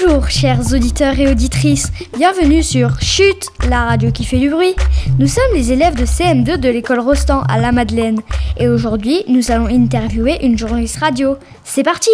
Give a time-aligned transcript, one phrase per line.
[0.00, 4.74] Bonjour chers auditeurs et auditrices, bienvenue sur Chute, la radio qui fait du bruit.
[5.18, 8.20] Nous sommes les élèves de CM2 de l'école Rostand à La Madeleine.
[8.58, 11.36] Et aujourd'hui nous allons interviewer une journaliste radio.
[11.64, 12.10] C'est parti.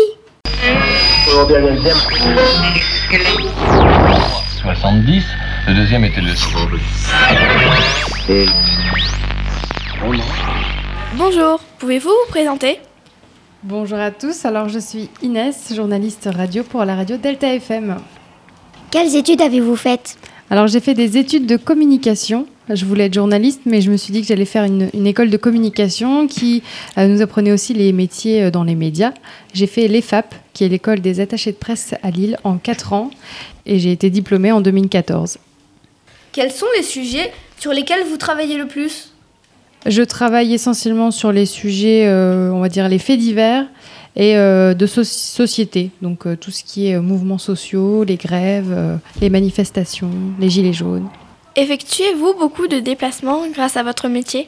[4.62, 5.24] 70,
[5.68, 6.32] le deuxième était le...
[11.16, 12.78] Bonjour, pouvez-vous vous présenter?
[13.66, 17.96] Bonjour à tous, alors je suis Inès, journaliste radio pour la radio Delta FM.
[18.90, 20.18] Quelles études avez-vous faites?
[20.50, 22.46] Alors j'ai fait des études de communication.
[22.68, 25.30] Je voulais être journaliste, mais je me suis dit que j'allais faire une, une école
[25.30, 26.62] de communication qui
[26.98, 29.14] euh, nous apprenait aussi les métiers euh, dans les médias.
[29.54, 33.08] J'ai fait l'EFAP, qui est l'école des attachés de presse à Lille, en 4 ans,
[33.64, 35.38] et j'ai été diplômée en 2014.
[36.32, 39.13] Quels sont les sujets sur lesquels vous travaillez le plus?
[39.86, 43.66] Je travaille essentiellement sur les sujets, euh, on va dire les faits divers
[44.16, 48.74] et euh, de so- société, donc euh, tout ce qui est mouvements sociaux, les grèves,
[49.20, 51.08] les manifestations, les gilets jaunes.
[51.56, 54.46] Effectuez-vous beaucoup de déplacements grâce à votre métier?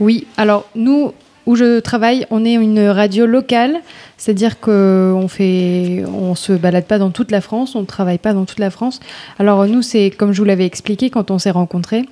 [0.00, 1.12] Oui, alors nous,
[1.46, 3.80] où je travaille, on est une radio locale,
[4.16, 8.32] c'est-à-dire qu'on fait, on se balade pas dans toute la France, on ne travaille pas
[8.32, 9.00] dans toute la France.
[9.38, 12.04] Alors nous, c'est comme je vous l'avais expliqué quand on s'est rencontrés,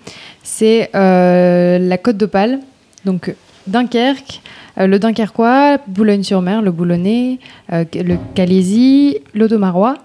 [0.43, 2.61] c'est euh, la Côte d'Opale,
[3.05, 3.35] donc
[3.67, 4.41] Dunkerque,
[4.79, 7.39] euh, le Dunkerquois, Boulogne-sur-Mer, le Boulonnais,
[7.73, 9.99] euh, le Calaisie, l'Audomarois.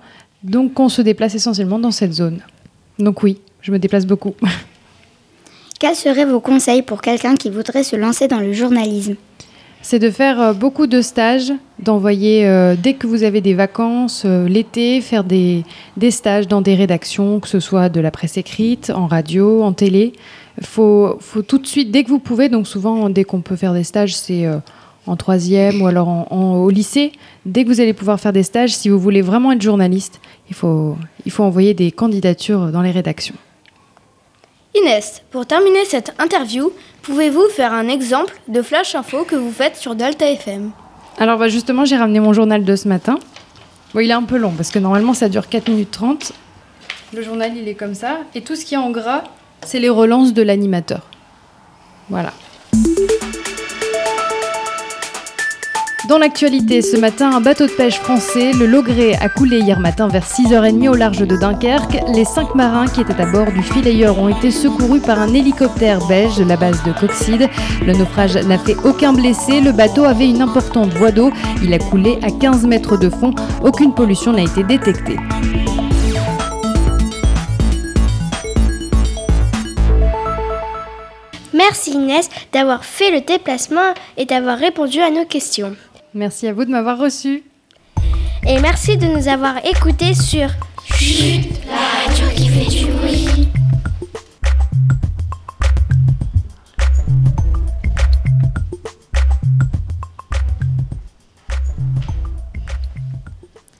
[0.43, 2.41] Donc on se déplace essentiellement dans cette zone.
[2.99, 4.35] Donc oui, je me déplace beaucoup.
[5.77, 9.15] Quels seraient vos conseils pour quelqu'un qui voudrait se lancer dans le journalisme?
[9.81, 14.23] C'est de faire euh, beaucoup de stages, d'envoyer euh, dès que vous avez des vacances
[14.25, 15.65] euh, l'été, faire des,
[16.09, 20.13] stages dans des rédactions, que ce soit de la presse écrite, en radio, en télé.
[20.59, 23.73] Il faut, tout de suite, dès que vous pouvez, donc souvent dès qu'on peut faire
[23.73, 24.45] des stages, c'est
[25.05, 27.11] en troisième ou alors au lycée.
[27.45, 30.55] Dès que vous allez pouvoir faire des stages, si vous voulez vraiment être journaliste, il
[30.55, 30.97] faut
[31.39, 33.35] envoyer des candidatures dans les rédactions.
[34.81, 36.71] Inès, pour terminer cette interview,
[37.03, 40.71] pouvez-vous faire un exemple de flash info que vous faites sur Delta FM
[41.17, 43.17] Alors bah, justement, j'ai ramené mon journal de ce matin.
[43.95, 46.33] Il est un peu long parce que normalement ça dure 4 minutes 30.
[47.13, 48.17] Le journal, il est comme ça.
[48.33, 49.23] Et tout ce qui est en gras,
[49.65, 51.07] c'est les relances de l'animateur.
[52.09, 52.33] Voilà.
[56.07, 60.07] Dans l'actualité, ce matin, un bateau de pêche français, le Logré, a coulé hier matin
[60.07, 61.97] vers 6h30 au large de Dunkerque.
[62.13, 66.05] Les cinq marins qui étaient à bord du filayeur ont été secourus par un hélicoptère
[66.07, 67.49] belge de la base de Coxide.
[67.87, 69.61] Le naufrage n'a fait aucun blessé.
[69.61, 71.31] Le bateau avait une importante voie d'eau.
[71.63, 73.33] Il a coulé à 15 mètres de fond.
[73.63, 75.17] Aucune pollution n'a été détectée.
[81.51, 85.75] Merci Inès d'avoir fait le déplacement et d'avoir répondu à nos questions.
[86.15, 87.43] Merci à vous de m'avoir reçu.
[88.47, 90.47] Et merci de nous avoir écoutés sur